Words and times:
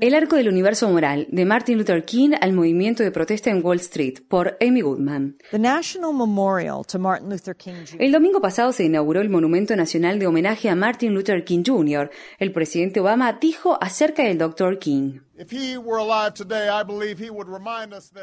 El 0.00 0.14
arco 0.14 0.34
del 0.34 0.48
universo 0.48 0.90
moral, 0.90 1.28
de 1.30 1.44
Martin 1.44 1.78
Luther 1.78 2.04
King 2.04 2.30
al 2.40 2.52
movimiento 2.52 3.04
de 3.04 3.12
protesta 3.12 3.50
en 3.50 3.64
Wall 3.64 3.78
Street, 3.78 4.14
por 4.26 4.58
Amy 4.60 4.80
Goodman. 4.80 5.36
The 5.52 5.60
National 5.60 6.12
Memorial 6.12 6.84
to 6.88 6.98
Martin 6.98 7.30
Luther 7.30 7.54
King 7.54 7.84
Jr. 7.88 8.02
El 8.02 8.10
domingo 8.10 8.40
pasado 8.40 8.72
se 8.72 8.82
inauguró 8.82 9.20
el 9.20 9.30
Monumento 9.30 9.76
Nacional 9.76 10.18
de 10.18 10.26
Homenaje 10.26 10.68
a 10.68 10.74
Martin 10.74 11.14
Luther 11.14 11.44
King 11.44 11.62
Jr. 11.64 12.10
El 12.40 12.50
presidente 12.50 12.98
Obama 12.98 13.34
dijo 13.40 13.78
acerca 13.80 14.24
del 14.24 14.38
Dr. 14.38 14.80
King. 14.80 15.20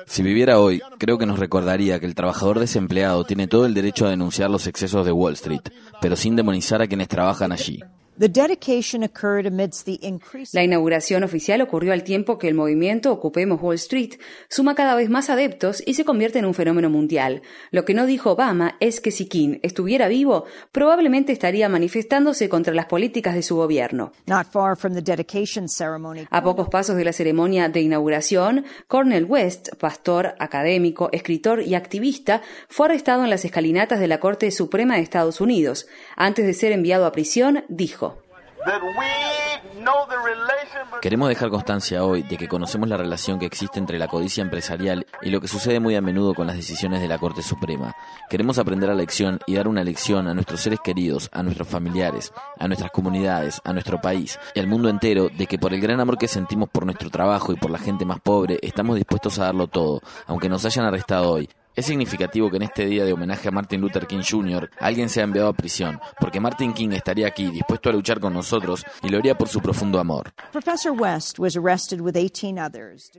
Si 0.08 0.24
viviera 0.24 0.60
hoy, 0.60 0.82
creo 0.98 1.18
que 1.18 1.26
nos 1.26 1.40
recordaría 1.40 2.00
que 2.00 2.06
el 2.06 2.16
trabajador 2.16 2.60
desempleado 2.60 3.24
tiene 3.24 3.48
todo 3.48 3.66
el 3.66 3.74
derecho 3.74 4.06
a 4.06 4.10
denunciar 4.10 4.50
los 4.50 4.68
excesos 4.68 5.06
de 5.06 5.12
Wall 5.12 5.34
Street, 5.34 5.62
pero 6.02 6.16
sin 6.16 6.36
demonizar 6.36 6.82
a 6.82 6.88
quienes 6.88 7.08
trabajan 7.08 7.52
allí. 7.52 7.82
La 10.52 10.64
inauguración 10.64 11.24
oficial 11.24 11.62
ocurrió 11.62 11.94
al 11.94 12.04
tiempo 12.04 12.38
que 12.38 12.50
el 12.50 12.54
movimiento 12.54 13.14
Ocupemos 13.14 13.62
Wall 13.62 13.76
Street 13.76 14.16
suma 14.50 14.76
cada 14.76 14.94
vez 14.96 15.10
más 15.10 15.30
adeptos 15.30 15.82
y 15.86 15.94
se 15.94 16.04
convierte 16.04 16.40
en 16.40 16.44
un 16.44 16.54
fenómeno 16.54 16.90
mundial. 16.90 17.44
Lo 17.72 17.86
que 17.86 17.94
no 17.94 18.06
dijo 18.06 18.32
Obama 18.32 18.76
es 18.82 19.00
que 19.00 19.12
si 19.12 19.30
King 19.30 19.60
estuviera 19.62 20.10
vivo, 20.10 20.44
probablemente 20.74 21.32
estaría 21.32 21.70
manifestándose 21.70 22.50
contra 22.50 22.74
las 22.74 22.88
políticas 22.88 23.36
de 23.36 23.42
su 23.42 23.56
gobierno. 23.56 24.12
A 26.30 26.44
pocos 26.44 26.68
pasos 26.68 26.98
de 26.98 27.06
la 27.06 27.14
ceremonia 27.14 27.70
de 27.70 27.80
inauguración, 27.80 28.66
Cornel 28.90 29.24
West, 29.24 29.70
pastor, 29.80 30.36
académico, 30.40 31.08
escritor 31.14 31.62
y 31.62 31.74
activista, 31.76 32.42
fue 32.68 32.88
arrestado 32.88 33.24
en 33.24 33.30
las 33.30 33.46
escalinatas 33.46 34.02
de 34.02 34.08
la 34.08 34.20
Corte 34.20 34.52
Suprema 34.52 34.96
de 34.96 35.04
Estados 35.04 35.40
Unidos. 35.40 35.88
Antes 36.18 36.46
de 36.46 36.54
ser 36.54 36.74
enviado 36.74 37.06
a 37.06 37.14
prisión, 37.14 37.64
dijo 37.70 38.09
Queremos 41.02 41.30
dejar 41.30 41.50
constancia 41.50 42.04
hoy 42.04 42.24
de 42.24 42.38
que 42.38 42.48
conocemos 42.48 42.90
la 42.90 42.98
relación 42.98 43.40
que 43.40 43.46
existe 43.46 43.80
entre 43.80 43.98
la 43.98 44.08
codicia 44.08 44.42
empresarial 44.42 45.06
y 45.22 45.30
lo 45.30 45.40
que 45.40 45.48
sucede 45.48 45.80
muy 45.80 45.96
a 45.96 46.02
menudo 46.02 46.34
con 46.34 46.46
las 46.46 46.58
decisiones 46.58 47.02
de 47.02 47.08
la 47.08 47.18
Corte 47.18 47.42
Suprema. 47.42 47.96
Queremos 48.30 48.58
aprender 48.58 48.90
la 48.90 48.96
lección 48.96 49.40
y 49.48 49.56
dar 49.56 49.68
una 49.68 49.84
lección 49.84 50.28
a 50.28 50.34
nuestros 50.34 50.60
seres 50.60 50.80
queridos, 50.84 51.30
a 51.32 51.42
nuestros 51.42 51.68
familiares, 51.68 52.34
a 52.58 52.68
nuestras 52.68 52.92
comunidades, 52.92 53.62
a 53.64 53.72
nuestro 53.72 54.02
país 54.02 54.38
y 54.54 54.60
al 54.60 54.68
mundo 54.68 54.90
entero 54.90 55.30
de 55.30 55.48
que 55.48 55.58
por 55.58 55.74
el 55.74 55.80
gran 55.80 56.00
amor 56.00 56.18
que 56.18 56.28
sentimos 56.28 56.70
por 56.70 56.86
nuestro 56.86 57.10
trabajo 57.10 57.54
y 57.54 57.56
por 57.56 57.72
la 57.72 57.80
gente 57.80 58.06
más 58.06 58.20
pobre, 58.20 58.60
estamos 58.62 58.98
dispuestos 58.98 59.40
a 59.40 59.46
darlo 59.46 59.68
todo, 59.68 60.02
aunque 60.28 60.50
nos 60.50 60.66
hayan 60.66 60.86
arrestado 60.86 61.32
hoy, 61.32 61.50
es 61.80 61.86
significativo 61.86 62.50
que 62.50 62.58
en 62.58 62.64
este 62.64 62.86
día 62.86 63.06
de 63.06 63.14
homenaje 63.14 63.48
a 63.48 63.52
Martin 63.52 63.80
Luther 63.80 64.06
King 64.06 64.22
Jr. 64.30 64.70
alguien 64.80 65.08
sea 65.08 65.24
enviado 65.24 65.48
a 65.48 65.54
prisión, 65.54 66.00
porque 66.20 66.42
Martin 66.42 66.74
King 66.74 66.90
estaría 66.92 67.26
aquí 67.26 67.50
dispuesto 67.50 67.90
a 67.90 67.94
luchar 67.94 68.20
con 68.20 68.34
nosotros 68.34 68.86
y 69.02 69.08
lo 69.08 69.18
haría 69.18 69.38
por 69.38 69.48
su 69.48 69.62
profundo 69.62 69.98
amor. 69.98 70.34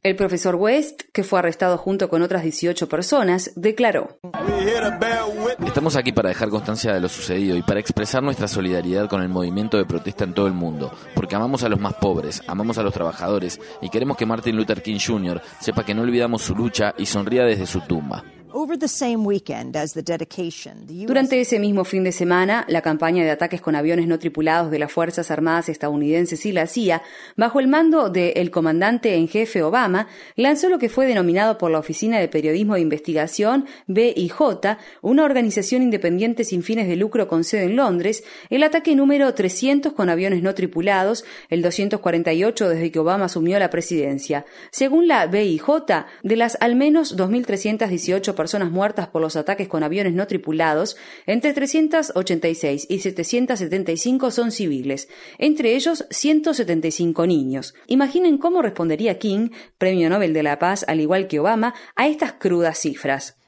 El 0.03 0.17
profesor 0.17 0.55
West, 0.57 1.03
que 1.13 1.25
fue 1.25 1.39
arrestado 1.39 1.79
junto 1.79 2.11
con 2.11 2.21
otras 2.21 2.43
18 2.43 2.87
personas, 2.87 3.53
declaró: 3.57 4.19
Estamos 5.65 5.97
aquí 5.97 6.13
para 6.13 6.29
dejar 6.29 6.51
constancia 6.51 6.93
de 6.93 7.01
lo 7.01 7.09
sucedido 7.09 7.57
y 7.57 7.63
para 7.63 7.81
expresar 7.81 8.23
nuestra 8.23 8.47
solidaridad 8.47 9.09
con 9.09 9.23
el 9.23 9.31
movimiento 9.31 9.79
de 9.79 9.87
protesta 9.87 10.25
en 10.25 10.35
todo 10.35 10.47
el 10.47 10.53
mundo, 10.53 10.93
porque 11.15 11.35
amamos 11.35 11.63
a 11.63 11.71
los 11.71 11.81
más 11.81 11.95
pobres, 11.95 12.43
amamos 12.47 12.77
a 12.77 12.83
los 12.83 12.93
trabajadores 12.93 13.59
y 13.81 13.89
queremos 13.89 14.19
que 14.19 14.27
Martin 14.27 14.57
Luther 14.57 14.83
King 14.83 14.99
Jr. 15.05 15.41
sepa 15.61 15.83
que 15.83 15.95
no 15.95 16.03
olvidamos 16.03 16.43
su 16.43 16.55
lucha 16.55 16.95
y 16.99 17.07
sonría 17.07 17.45
desde 17.45 17.67
su 17.67 17.81
tumba. 17.81 18.23
Durante 21.07 21.41
ese 21.41 21.59
mismo 21.59 21.85
fin 21.85 22.05
de 22.05 22.13
semana, 22.13 22.65
la 22.69 22.83
campaña 22.83 23.25
de 23.25 23.31
ataques 23.31 23.61
con 23.61 23.77
aviones 23.77 24.07
no 24.07 24.19
tripulados 24.19 24.71
de 24.71 24.79
las 24.79 24.93
Fuerzas 24.93 25.31
Armadas 25.31 25.69
estadounidenses 25.69 26.45
y 26.47 26.53
la 26.53 26.67
CIA, 26.67 27.03
bajo 27.37 27.61
el 27.61 27.69
mando 27.69 28.11
del 28.11 28.51
comandante 28.51 29.15
en 29.15 29.29
jefe 29.29 29.63
Obama, 29.63 30.09
lanzó 30.37 30.69
lo 30.69 30.79
que 30.79 30.89
fue 30.89 31.07
denominado 31.07 31.59
por 31.59 31.71
la 31.71 31.79
Oficina 31.79 32.19
de 32.19 32.29
Periodismo 32.29 32.75
de 32.75 32.81
Investigación, 32.81 33.67
BIJ, 33.87 34.77
una 35.03 35.25
organización 35.25 35.83
independiente 35.83 36.45
sin 36.45 36.63
fines 36.63 36.89
de 36.89 36.97
lucro 36.97 37.29
con 37.29 37.45
sede 37.45 37.65
en 37.65 37.77
Londres, 37.77 38.25
el 38.49 38.63
ataque 38.63 38.95
número 38.97 39.33
300 39.33 39.93
con 39.93 40.09
aviones 40.09 40.43
no 40.43 40.55
tripulados, 40.55 41.25
el 41.49 41.63
248 41.63 42.69
desde 42.69 42.91
que 42.91 42.99
Obama 42.99 43.27
asumió 43.27 43.59
la 43.59 43.71
presidencia. 43.71 44.45
Según 44.71 45.09
la 45.09 45.27
BIJ, 45.27 45.67
de 46.23 46.37
las 46.37 46.57
al 46.61 46.77
menos 46.77 47.17
2.318 47.17 48.35
personas 48.41 48.71
muertas 48.71 49.07
por 49.09 49.21
los 49.21 49.37
ataques 49.37 49.69
con 49.69 49.83
aviones 49.83 50.15
no 50.15 50.27
tripulados, 50.27 50.97
entre 51.27 51.53
386 51.53 52.87
y 52.89 53.01
775 53.01 54.31
son 54.31 54.51
civiles, 54.51 55.11
entre 55.37 55.75
ellos 55.75 56.07
175 56.09 57.27
niños. 57.27 57.75
Imaginen 57.87 58.39
cómo 58.39 58.63
respondería 58.63 59.19
King, 59.19 59.51
Premio 59.77 60.09
Nobel 60.09 60.33
de 60.33 60.43
la 60.43 60.59
Paz, 60.59 60.87
al 60.89 61.01
igual 61.01 61.29
que 61.29 61.39
Obama, 61.39 61.75
a 61.97 62.09
estas 62.09 62.33
crudas 62.33 62.79
cifras. 62.79 63.40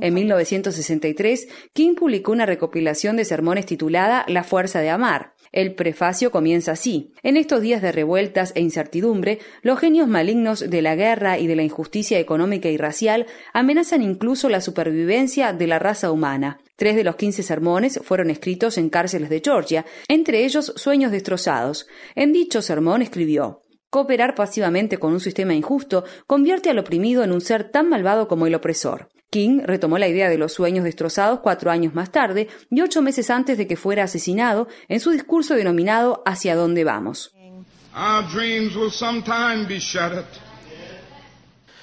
En 0.00 0.14
1963, 0.14 1.48
King 1.72 1.94
publicó 1.96 2.32
una 2.32 2.46
recopilación 2.46 3.16
de 3.16 3.24
sermones 3.24 3.66
titulada 3.66 4.24
La 4.28 4.44
fuerza 4.44 4.80
de 4.80 4.90
amar. 4.90 5.34
El 5.52 5.74
prefacio 5.74 6.30
comienza 6.30 6.72
así. 6.72 7.12
En 7.24 7.36
estos 7.36 7.60
días 7.60 7.82
de 7.82 7.90
revueltas 7.90 8.52
e 8.54 8.60
incertidumbre, 8.60 9.40
los 9.62 9.80
genios 9.80 10.06
malignos 10.06 10.70
de 10.70 10.82
la 10.82 10.94
guerra 10.94 11.38
y 11.40 11.48
de 11.48 11.56
la 11.56 11.64
injusticia 11.64 12.20
económica 12.20 12.68
y 12.68 12.76
racial 12.76 13.26
amenazan 13.52 14.02
incluso 14.02 14.48
la 14.48 14.60
supervivencia 14.60 15.52
de 15.52 15.66
la 15.66 15.80
raza 15.80 16.12
humana. 16.12 16.60
Tres 16.76 16.94
de 16.94 17.02
los 17.02 17.16
quince 17.16 17.42
sermones 17.42 18.00
fueron 18.04 18.30
escritos 18.30 18.78
en 18.78 18.88
cárceles 18.88 19.28
de 19.28 19.42
Georgia, 19.44 19.84
entre 20.06 20.44
ellos 20.44 20.72
Sueños 20.76 21.10
destrozados. 21.10 21.88
En 22.14 22.32
dicho 22.32 22.62
sermón 22.62 23.02
escribió 23.02 23.64
Cooperar 23.90 24.36
pasivamente 24.36 24.98
con 24.98 25.12
un 25.12 25.18
sistema 25.18 25.52
injusto 25.52 26.04
convierte 26.28 26.70
al 26.70 26.78
oprimido 26.78 27.24
en 27.24 27.32
un 27.32 27.40
ser 27.40 27.70
tan 27.70 27.88
malvado 27.88 28.28
como 28.28 28.46
el 28.46 28.54
opresor. 28.54 29.08
King 29.30 29.62
retomó 29.64 29.98
la 29.98 30.06
idea 30.06 30.28
de 30.28 30.38
los 30.38 30.52
sueños 30.52 30.84
destrozados 30.84 31.40
cuatro 31.40 31.72
años 31.72 31.92
más 31.92 32.12
tarde 32.12 32.48
y 32.70 32.80
ocho 32.82 33.02
meses 33.02 33.30
antes 33.30 33.58
de 33.58 33.66
que 33.66 33.76
fuera 33.76 34.04
asesinado 34.04 34.68
en 34.88 35.00
su 35.00 35.10
discurso 35.10 35.54
denominado 35.54 36.22
Hacia 36.24 36.54
dónde 36.54 36.84
vamos. 36.84 37.34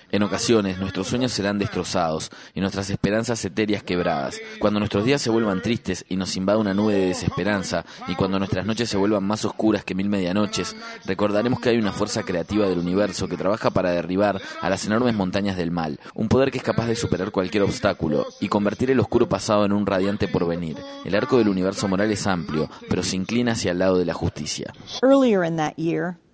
En 0.10 0.24
ocasiones 0.24 0.80
nuestros 0.80 1.08
sueños 1.08 1.34
serán 1.34 1.60
destrozados 1.60 2.32
y 2.56 2.62
nuestras 2.62 2.90
esperanzas 2.90 3.44
etéreas 3.44 3.84
quebradas. 3.84 4.40
Cuando 4.60 4.80
nuestros 4.80 5.04
días 5.04 5.22
se 5.22 5.30
vuelvan 5.30 5.62
tristes 5.62 6.06
y 6.08 6.16
nos 6.16 6.38
invada 6.38 6.60
una 6.60 6.74
nube 6.74 6.94
de 6.94 7.08
desesperanza 7.08 7.84
y 8.08 8.16
cuando 8.16 8.40
nuestras 8.40 8.66
noches 8.66 8.90
se 8.90 8.98
vuelvan 8.98 9.26
más 9.26 9.44
oscuras 9.44 9.84
que 9.84 9.96
mil 9.96 10.08
medianoches, 10.08 10.76
recordaremos 11.06 11.60
que 11.60 11.70
hay 11.70 11.78
una 11.78 11.92
fuerza 11.92 12.24
creativa 12.24 12.68
del 12.68 12.80
universo 12.80 13.28
que 13.28 13.38
trabaja 13.38 13.70
para 13.70 13.92
derribar 13.92 14.42
a 14.62 14.70
las 14.70 14.86
enormes 14.86 15.14
montañas 15.14 15.58
del 15.58 15.72
mal, 15.72 16.00
un 16.14 16.30
poder 16.30 16.52
que 16.52 16.60
es 16.60 16.64
capaz 16.64 16.88
de 16.88 16.96
superar 16.96 17.32
cualquier 17.32 17.64
obstáculo 17.64 18.28
y 18.40 18.48
convertir 18.48 18.92
el 18.92 19.00
oscuro 19.00 19.28
pasado 19.28 19.66
en 19.66 19.74
un 19.74 19.86
radiante 19.86 20.28
porvenir. 20.28 20.78
El 21.04 21.16
arco 21.16 21.38
del 21.38 21.50
universo 21.50 21.88
moral 21.88 22.12
es 22.12 22.28
amplio, 22.28 22.70
pero 22.90 23.04
se 23.04 23.18
inclina 23.18 23.54
hacia 23.54 23.72
el 23.72 23.80
lado 23.80 23.98
de 23.98 24.06
la 24.06 24.14
justicia. 24.14 24.74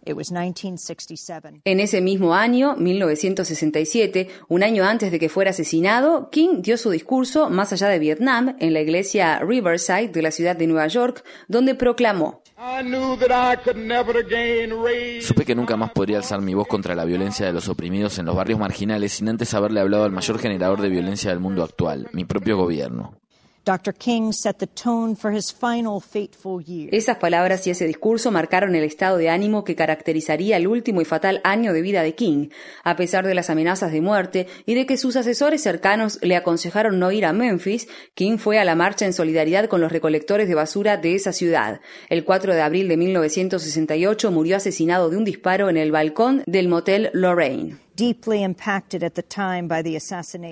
En 0.06 1.80
ese 1.80 2.02
mismo 2.02 2.34
año, 2.34 2.76
1967, 2.76 4.28
un 4.48 4.64
año 4.64 4.84
antes 4.84 5.12
de 5.12 5.20
que 5.20 5.30
fuera 5.30 5.52
asesinado, 5.52 6.30
King 6.30 6.62
dio 6.62 6.78
su 6.78 6.90
discurso 6.90 7.50
más 7.50 7.74
allá 7.74 7.88
de 7.88 8.00
Vietnam 8.00 8.56
en 8.60 8.74
la 8.74 8.82
iglesia 8.82 9.40
Riverside 9.40 10.10
de 10.10 10.22
la 10.22 10.32
ciudad 10.32 10.56
de 10.56 10.68
Nueva 10.68 10.88
York, 10.88 11.24
donde 11.48 11.76
proclamó 11.76 12.44
Supe 15.22 15.46
que 15.46 15.56
nunca 15.56 15.76
más 15.76 15.92
podría 15.92 16.18
alzar 16.18 16.42
mi 16.42 16.54
voz 16.54 16.68
contra 16.68 16.96
la 16.96 17.04
violencia 17.04 17.46
de 17.46 17.54
los 17.54 17.68
oprimidos 17.68 18.20
en 18.20 18.26
los 18.26 18.36
barrios 18.36 18.60
marginales 18.60 19.14
sin 19.14 19.30
antes 19.30 19.54
haberle 19.54 19.80
hablado 19.80 20.06
al 20.06 20.12
mayor 20.12 20.40
generador 20.40 20.82
de 20.82 20.90
violencia 20.90 21.32
del 21.32 21.40
mundo 21.40 21.64
actual, 21.64 22.08
mi 22.14 22.26
propio 22.26 22.56
gobierno. 22.58 23.23
Esas 26.92 27.18
palabras 27.18 27.66
y 27.66 27.70
ese 27.70 27.88
discurso 27.88 28.30
marcaron 28.30 28.76
el 28.76 28.84
estado 28.84 29.16
de 29.18 29.30
ánimo 29.30 29.64
que 29.64 29.76
caracterizaría 29.76 30.58
el 30.58 30.68
último 30.68 31.00
y 31.00 31.06
fatal 31.06 31.40
año 31.46 31.72
de 31.72 31.82
vida 31.82 32.04
de 32.04 32.14
King, 32.14 32.50
a 32.84 32.98
pesar 32.98 33.26
de 33.26 33.36
las 33.36 33.50
amenazas 33.50 33.94
de 33.94 34.02
muerte 34.02 34.48
y 34.66 34.74
de 34.74 34.86
que 34.86 34.98
sus 34.98 35.16
asesores 35.16 35.64
cercanos 35.64 36.20
le 36.22 36.36
aconsejaron 36.36 37.00
no 37.00 37.14
ir 37.14 37.26
a 37.26 37.32
Memphis, 37.32 37.88
King 38.16 38.38
fue 38.38 38.60
a 38.60 38.66
la 38.66 38.76
marcha 38.76 39.06
en 39.06 39.14
solidaridad 39.14 39.70
con 39.70 39.80
los 39.80 39.94
recolectores 39.94 40.50
de 40.50 40.56
basura 40.56 40.98
de 40.98 41.16
esa 41.16 41.32
ciudad. 41.32 41.80
El 42.10 42.26
4 42.26 42.54
de 42.54 42.62
abril 42.62 42.90
de 42.90 42.98
1968 42.98 44.30
murió 44.30 44.58
asesinado 44.58 45.10
de 45.10 45.16
un 45.16 45.24
disparo 45.24 45.70
en 45.70 45.78
el 45.78 45.92
balcón 45.92 46.44
del 46.48 46.68
motel 46.68 47.12
Lorraine. 47.14 47.78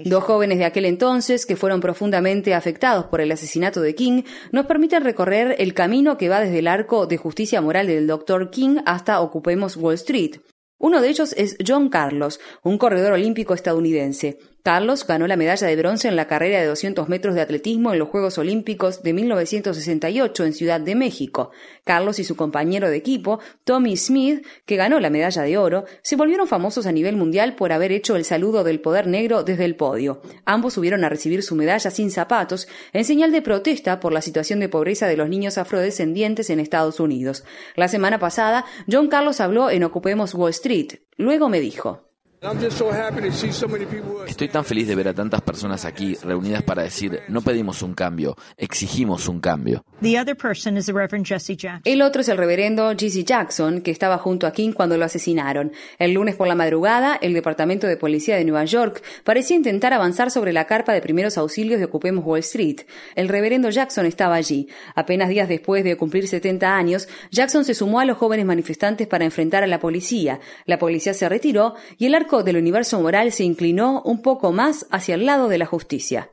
Dos 0.06 0.24
jóvenes 0.24 0.58
de 0.60 0.66
aquel 0.66 0.86
entonces, 0.86 1.46
que 1.46 1.56
fueron 1.56 1.82
profundamente 1.82 2.54
afectados 2.54 3.06
por 3.06 3.22
el 3.22 3.32
asesinato 3.32 3.82
de 3.82 3.96
King, 3.96 4.24
nos 4.52 4.68
permiten 4.68 5.04
recorrer 5.04 5.56
el 5.58 5.74
camino 5.74 6.18
que 6.18 6.30
va 6.30 6.40
desde 6.40 6.60
el 6.60 6.68
arco 6.68 7.08
de 7.08 7.18
justicia 7.18 7.62
moral 7.62 7.88
del 7.88 8.08
Dr. 8.08 8.52
King 8.52 8.78
hasta 8.86 9.22
Ocupemos 9.22 9.76
Wall 9.76 9.96
Street. 9.96 10.38
Uno 10.78 11.02
de 11.02 11.10
ellos 11.10 11.34
es 11.38 11.58
John 11.66 11.90
Carlos, 11.90 12.40
un 12.64 12.78
corredor 12.78 13.14
olímpico 13.14 13.54
estadounidense. 13.54 14.40
Carlos 14.64 15.08
ganó 15.08 15.26
la 15.26 15.38
medalla 15.38 15.66
de 15.66 15.76
bronce 15.76 16.08
en 16.08 16.16
la 16.16 16.28
carrera 16.28 16.60
de 16.60 16.68
200 16.68 17.10
metros 17.10 17.34
de 17.34 17.42
atletismo 17.42 17.92
en 17.92 18.00
los 18.00 18.10
Juegos 18.10 18.38
Olímpicos 18.38 19.02
de 19.02 19.14
1968 19.14 20.46
en 20.46 20.54
Ciudad 20.54 20.80
de 20.80 20.94
México. 20.94 21.50
Carlos 21.84 22.20
y 22.20 22.24
su 22.24 22.36
compañero 22.36 22.88
de 22.90 22.98
equipo, 22.98 23.40
Tommy 23.64 23.98
Smith, 23.98 24.46
que 24.66 24.76
ganó 24.76 25.00
la 25.00 25.10
medalla 25.10 25.42
de 25.42 25.58
oro, 25.58 25.86
se 26.04 26.16
volvieron 26.16 26.48
famosos 26.48 26.86
a 26.86 26.92
nivel 26.92 27.16
mundial 27.18 27.56
por 27.56 27.72
haber 27.72 27.92
hecho 27.92 28.16
el 28.16 28.24
saludo 28.24 28.64
del 28.64 28.82
poder 28.82 29.08
negro 29.08 29.44
desde 29.44 29.66
el 29.66 29.76
podio. 29.76 30.22
Ambos 30.46 30.74
subieron 30.74 31.04
a 31.04 31.10
recibir 31.10 31.42
su 31.42 31.56
medalla 31.56 31.90
sin 31.90 32.12
zapatos, 32.12 32.68
en 32.94 33.04
señal 33.04 33.32
de 33.32 33.42
protesta 33.42 34.00
por 34.00 34.14
la 34.14 34.22
situación 34.22 34.60
de 34.60 34.70
pobreza 34.70 35.08
de 35.08 35.18
los 35.18 35.28
niños 35.28 35.58
afrodescendientes 35.58 36.52
en 36.52 36.60
Estados 36.60 37.00
Unidos. 37.00 37.44
La 37.76 37.88
semana 37.88 38.20
pasada, 38.20 38.66
John 38.90 39.08
Carlos 39.08 39.42
habló 39.42 39.72
en 39.72 39.84
Ocupemos 39.84 40.36
Wall 40.36 40.52
Street. 40.52 41.00
Luego 41.18 41.50
me 41.50 41.60
dijo. 41.60 42.11
Estoy 44.26 44.48
tan 44.48 44.66
feliz 44.66 44.88
de 44.88 44.96
ver 44.96 45.08
a 45.10 45.14
tantas 45.14 45.42
personas 45.42 45.86
aquí 45.86 46.16
reunidas 46.24 46.64
para 46.64 46.82
decir, 46.82 47.20
no 47.28 47.42
pedimos 47.42 47.84
un 47.84 47.94
cambio, 47.94 48.36
exigimos 48.58 49.28
un 49.28 49.40
cambio. 49.40 49.86
El 51.84 52.02
otro 52.02 52.22
es 52.22 52.30
el 52.30 52.38
reverendo 52.38 52.96
Jesse 52.98 53.24
Jackson, 53.24 53.82
que 53.82 53.92
estaba 53.92 54.18
junto 54.18 54.48
a 54.48 54.54
King 54.54 54.72
cuando 54.72 54.98
lo 54.98 55.06
asesinaron. 55.06 55.72
El 56.00 56.14
lunes 56.14 56.36
por 56.36 56.48
la 56.48 56.56
madrugada, 56.56 57.16
el 57.22 57.34
Departamento 57.34 57.86
de 57.86 57.96
Policía 57.96 58.38
de 58.38 58.44
Nueva 58.44 58.66
York 58.66 59.04
parecía 59.24 59.56
intentar 59.56 59.94
avanzar 59.94 60.32
sobre 60.32 60.52
la 60.52 60.66
carpa 60.66 60.94
de 60.94 61.02
primeros 61.02 61.38
auxilios 61.38 61.78
de 61.78 61.86
Ocupemos 61.86 62.26
Wall 62.26 62.40
Street. 62.40 62.78
El 63.14 63.30
reverendo 63.30 63.70
Jackson 63.70 64.08
estaba 64.08 64.34
allí. 64.34 64.68
Apenas 64.96 65.30
días 65.30 65.48
después 65.48 65.84
de 65.84 65.96
cumplir 65.96 66.28
70 66.28 66.76
años, 66.76 67.08
Jackson 67.30 67.66
se 67.66 67.76
sumó 67.76 68.00
a 68.00 68.06
los 68.06 68.18
jóvenes 68.18 68.48
manifestantes 68.48 69.06
para 69.06 69.26
enfrentar 69.26 69.64
a 69.64 69.68
la 69.68 69.80
policía. 69.80 70.40
La 70.66 70.80
policía 70.80 71.14
se 71.14 71.30
retiró 71.30 71.76
y 72.00 72.08
el 72.08 72.16
arco 72.16 72.31
del 72.40 72.56
universo 72.56 73.02
moral 73.02 73.32
se 73.34 73.44
inclinó 73.44 74.02
un 74.04 74.22
poco 74.22 74.54
más 74.54 74.88
hacia 74.90 75.16
el 75.16 75.26
lado 75.26 75.50
de 75.50 75.58
la 75.58 75.66
justicia. 75.66 76.32